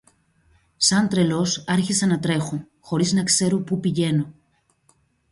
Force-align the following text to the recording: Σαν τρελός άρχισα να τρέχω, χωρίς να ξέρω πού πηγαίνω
Σαν 0.77 1.09
τρελός 1.09 1.63
άρχισα 1.67 2.05
να 2.05 2.19
τρέχω, 2.19 2.67
χωρίς 2.79 3.13
να 3.13 3.23
ξέρω 3.23 3.61
πού 3.61 3.79
πηγαίνω 3.79 4.33